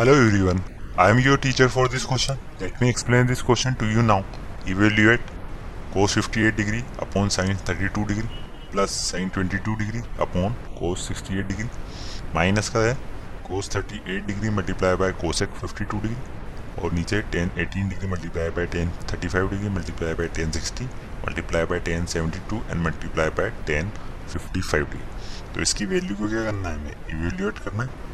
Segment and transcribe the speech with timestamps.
[0.00, 0.60] Hello everyone,
[0.96, 2.38] I am your teacher for this question.
[2.58, 4.24] Let me explain this question to you now.
[4.66, 5.20] Evaluate
[5.92, 8.30] cos 58 degree upon sin 32 degree
[8.70, 11.68] plus sin 22 degree upon cos 68 degree
[12.34, 12.96] minus का है
[13.48, 16.16] cos 38 degree multiply by cosec 52 degree
[16.82, 20.86] और नीचे 10 18 degree multiply by 10 35 degree multiply by 10 60
[21.26, 23.92] multiply by 10 72 and multiply by 10
[24.36, 25.02] 55 degree
[25.54, 28.09] तो इसकी value को क्या करना है हमें इवेल्यूएट करना है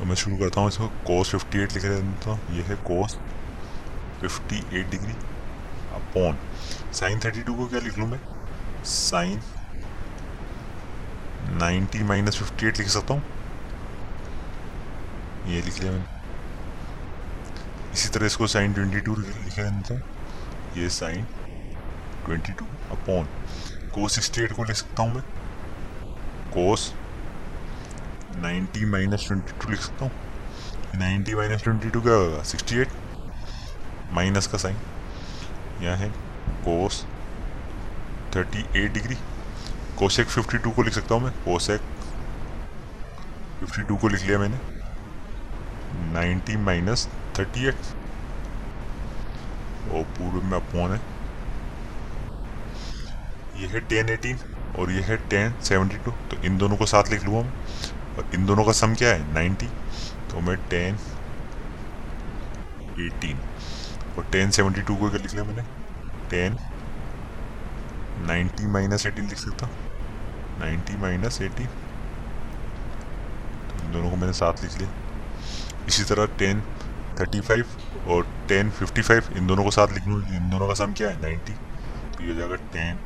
[0.00, 3.16] तो मैं शुरू करता हूँ इसको। कोस 58 लिख देता हूँ ये है कोस
[4.20, 5.12] 58 डिग्री
[5.94, 6.38] अपॉन
[6.92, 8.20] साइन 32 को क्या लिख लूँ मैं?
[8.84, 9.40] साइन
[11.58, 13.22] 90 माइनस फिफ्टी एट लिख सकता हूँ।
[15.46, 16.04] ये लिख लिया मैंने।
[17.92, 20.02] इसी तरह इसको साइन 22 लिखा देता हूँ
[20.76, 21.26] ये साइन
[22.28, 23.24] 22 अपॉन
[23.94, 25.22] कोस 68 को लिख सकता हूँ मैं।
[26.54, 26.92] कोस
[28.36, 30.12] 90 माइनस ट्वेंटी टू लिख सकता हूँ।
[31.00, 32.92] 90 माइनस ट्वेंटी टू क्या होगा 68
[34.12, 34.76] माइनस का साइन।
[35.82, 36.08] यहाँ है
[36.64, 37.04] कोस
[38.32, 39.16] 38 डिग्री
[39.98, 41.80] कोसेक 52 को लिख सकता हूँ मैं। कोसेक
[43.62, 44.58] 52 को लिख लिया मैंने।
[46.14, 47.80] 90 माइनस थर्टी एट
[49.92, 51.00] और पूर्व में अपॉन है।
[53.60, 54.38] ये है टेन एटीन
[54.78, 57.52] और ये है टेन सेवेंटी टू तो इन दोनों को साथ लिख लूँगा मैं।
[58.20, 59.32] और इन दोनों का सम क्या है?
[59.34, 59.66] नाइन्टी
[60.30, 60.96] तो मैं टेन
[63.00, 63.38] एटीन
[64.18, 65.62] और टेन सेवेंटी टू को क्या लिख लिया मैंने?
[66.30, 66.56] टेन
[68.26, 69.68] नाइन्टी माइनस एटीन लिख सकता
[70.60, 71.66] नाइन्टी माइनस एटीन
[73.68, 74.90] तो इन दोनों को मैंने साथ लिख लिया।
[75.88, 76.60] इसी तरह टेन
[77.20, 77.64] थर्टी फाइव
[78.08, 81.08] और टेन फिफ्टी फाइव इन दोनों को साथ लिख लूँ इन दोनों का सम क्या
[81.08, 81.20] है?
[81.22, 82.98] नाइन्टी तो ये हो जाएगा टेन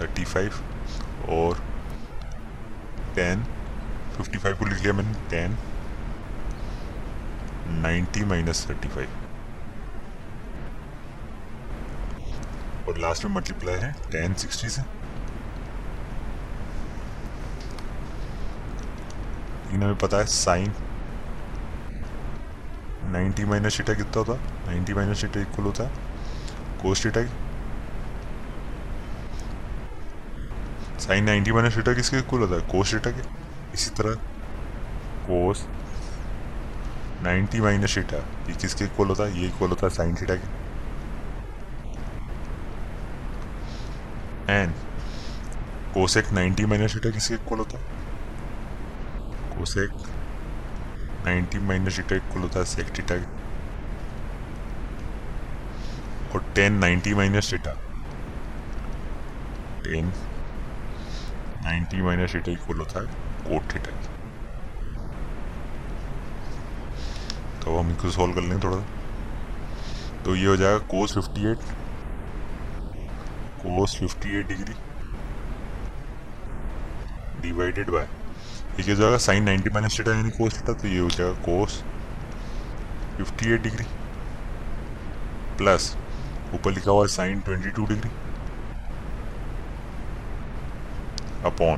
[0.00, 0.60] थर्टी फाइव
[1.30, 1.64] और
[3.16, 3.44] टेन
[4.16, 5.56] फिफ्टी फाइव को लिख लिया मैंने tan
[7.82, 9.08] ninety minus thirty five
[12.88, 14.82] और लास्ट में मल्टीप्लाई है टेन सिक्सटी से।
[19.62, 20.72] लेकिन हमें पता है साइन
[23.12, 24.32] नाइन्टी माइनस शीटा कितना होता?
[24.32, 25.90] है नाइन्टी माइनस शीटा इक्वल होता है।
[26.82, 27.20] Cos theta
[31.06, 33.22] sine ninety minus theta किसके इक्वल होता है कोस शीटा के।
[33.74, 34.14] इसी तरह।
[35.26, 35.66] कोस
[37.22, 38.16] नाइन्टी माइनस शीटा
[38.48, 40.54] ये किसके इक्वल होता है ये इक्वल होता है साइन शीटा के
[44.52, 44.72] and
[45.94, 47.84] cosec ninety minus theta किसके इक्वल होता है
[49.56, 49.90] cosec
[51.26, 53.14] ninety minus theta equal होता है सेक टीटा
[56.34, 57.72] और tan ninety minus theta
[59.84, 60.12] tan
[61.66, 63.06] ninety minus theta equal होता है
[63.44, 63.90] कोट थीटा
[67.62, 68.76] तो हम इसको सॉल्व कर लेंगे थोड़ा।
[70.24, 71.58] तो ये हो जाएगा cos fifty eight
[73.62, 74.74] cos fifty eight degree
[77.42, 78.08] divided by
[78.78, 81.82] ये हो जाएगा साइन नाइन्टी माइनस थीटा यानी कोस थीटा तो ये हो जाएगा cos
[83.16, 83.84] fifty eight degree
[85.58, 85.96] plus
[86.54, 88.10] ऊपर लिखा हुआ है sine twenty two degree
[91.44, 91.76] upon.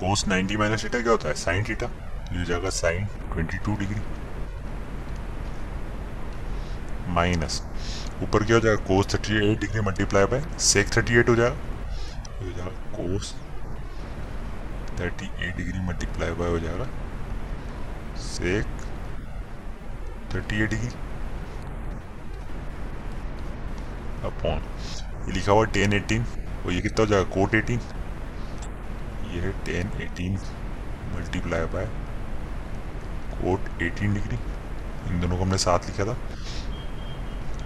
[0.00, 1.34] Cos ninety minus theta क्या होता है?
[1.36, 1.86] साइन थीटा
[2.32, 4.00] ये जाएगा sine twenty two degree
[7.14, 7.62] minus
[8.22, 8.84] ऊपर क्या हो जाएगा?
[8.84, 11.56] Cos thirty eight degree multiply by sec thirty eight हो जाएगा।
[12.40, 13.34] हो जाएगा cos
[15.00, 16.86] thirty eight degree multiply by हो जाएगा
[18.20, 18.66] sec
[20.34, 20.88] thirty eight degree
[24.24, 24.60] upon
[25.26, 26.24] ये लिखा हुआ टेन एटीन
[26.64, 27.30] और ये कितना हो जाएगा?
[27.30, 27.80] कोट एटीन
[29.30, 30.38] ये है tan eighteen
[31.14, 31.86] multiply by
[33.34, 34.38] cot eighteen degree
[35.08, 36.16] इन दोनों को हमने साथ लिखा था।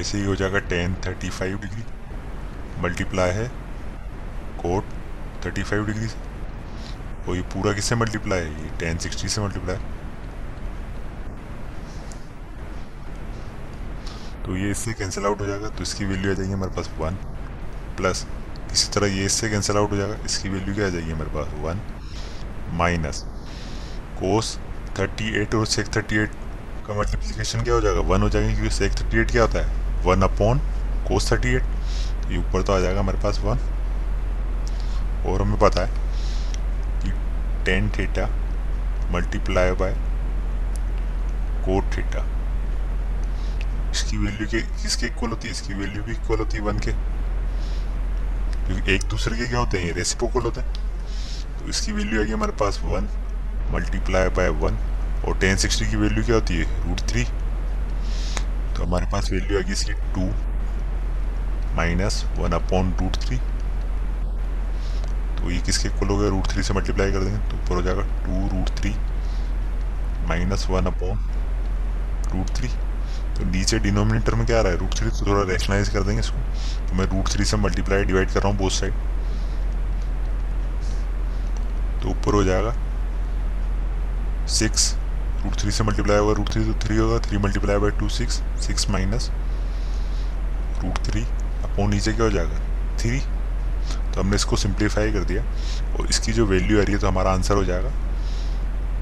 [0.00, 1.82] ऐसे ही हो जाएगा tan thirty five degree
[2.82, 3.46] multiply है
[4.58, 4.84] कोट
[5.44, 6.18] थर्टी फाइव डिग्री से
[7.28, 8.62] और ये पूरा किससे मल्टीप्लाई है?
[8.62, 9.76] ये टेन सिक्सटी से मल्टीप्लाई
[14.44, 17.14] तो ये इससे कैंसिल आउट हो जाएगा तो इसकी वैल्यू आ जाएगी हमारे पास वन
[17.96, 18.26] प्लस
[18.72, 21.46] इसी तरह ये इससे कैंसिल आउट हो जाएगा। इसकी वैल्यू क्या आ जाएगी हमारे पास?
[21.62, 21.80] One
[22.78, 23.24] minus
[24.20, 24.56] cos
[24.98, 26.32] thirty eight और सेक थर्टी एट
[26.86, 28.00] का मल्टीप्लीकेशन क्या हो जाएगा?
[28.08, 30.02] वन हो जाएगा क्योंकि सेक थर्टी एट क्या होता है?
[30.04, 30.58] One upon
[31.08, 33.58] cos thirty eight ये ऊपर तो आ जाएगा हमारे पास वन
[35.28, 35.90] और हमें पता है
[37.02, 37.10] कि
[37.64, 38.26] tan theta
[39.12, 39.94] multiply by
[41.64, 42.24] cot theta
[43.90, 45.52] इसकी वैल्यू के किसके इक्वल होती है?
[45.52, 46.92] इसकी वैल्यू भी इक्वल होती है वन के।
[48.70, 49.92] क्योंकि एक दूसरे के क्या होते हैं?
[49.94, 53.08] रेसिप्रोकल होते हैं। तो इसकी वैल्यू आएगी हमारे पास वन
[53.72, 54.76] मल्टीप्लाई बाय वन
[55.28, 56.64] और टेन सिक्सटी की वैल्यू क्या होती है?
[56.84, 57.24] रूट थ्री
[58.74, 60.26] तो हमारे पास वैल्यू आएगी इसकी two
[61.76, 63.36] minus one upon root three
[65.36, 66.28] तो ये किसके इक्वल हो गया?
[66.28, 68.94] रूट थ्री से मल्टीप्लाई कर देंगे तो ऊपर हो जाएगा two root three
[70.28, 71.16] minus one upon
[72.32, 72.68] root three
[73.40, 74.78] तो नीचे डिनोमिनेटर में क्या रहा है?
[74.78, 78.30] रूट थ्री तो थोड़ा रैशनलाइज कर देंगे इसको। तो मैं रूट थ्री से मल्टीप्लाई डिवाइड
[78.30, 78.92] कर रहा हूँ बोथ साइड
[82.02, 82.74] तो ऊपर हो जाएगा
[84.48, 84.94] सिक्स
[85.44, 88.40] रूट थ्री से मल्टीप्लाई होगा रूट थ्री तो थ्री होगा three multiply by two six
[88.66, 89.30] six minus
[90.82, 91.22] root three
[91.64, 92.58] upon नीचे क्या हो जाएगा?
[92.98, 93.18] थ्री
[94.12, 95.42] तो हमने इसको सिंप्लीफाई कर दिया।
[95.94, 97.90] और इसकी जो वैल्यू आ रही है तो हमारा आंसर हो जाएगा।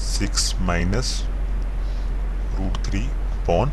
[0.00, 1.20] Six minus
[2.54, 3.72] root three upon